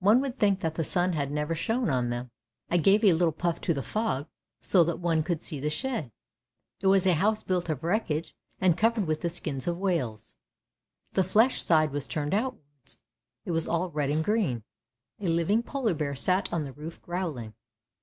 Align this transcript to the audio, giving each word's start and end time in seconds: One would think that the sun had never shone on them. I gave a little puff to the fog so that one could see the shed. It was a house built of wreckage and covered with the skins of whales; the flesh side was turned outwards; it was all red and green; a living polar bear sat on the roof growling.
One 0.00 0.20
would 0.20 0.38
think 0.38 0.60
that 0.60 0.74
the 0.74 0.84
sun 0.84 1.14
had 1.14 1.30
never 1.30 1.54
shone 1.54 1.88
on 1.88 2.10
them. 2.10 2.30
I 2.70 2.76
gave 2.76 3.02
a 3.02 3.14
little 3.14 3.32
puff 3.32 3.58
to 3.62 3.72
the 3.72 3.82
fog 3.82 4.28
so 4.60 4.84
that 4.84 4.98
one 4.98 5.22
could 5.22 5.40
see 5.40 5.60
the 5.60 5.70
shed. 5.70 6.12
It 6.82 6.88
was 6.88 7.06
a 7.06 7.14
house 7.14 7.42
built 7.42 7.70
of 7.70 7.82
wreckage 7.82 8.36
and 8.60 8.76
covered 8.76 9.06
with 9.06 9.22
the 9.22 9.30
skins 9.30 9.66
of 9.66 9.78
whales; 9.78 10.34
the 11.14 11.24
flesh 11.24 11.62
side 11.62 11.90
was 11.92 12.06
turned 12.06 12.34
outwards; 12.34 12.98
it 13.46 13.52
was 13.52 13.66
all 13.66 13.88
red 13.88 14.10
and 14.10 14.22
green; 14.22 14.62
a 15.20 15.26
living 15.28 15.62
polar 15.62 15.94
bear 15.94 16.14
sat 16.14 16.52
on 16.52 16.64
the 16.64 16.72
roof 16.74 17.00
growling. 17.00 17.54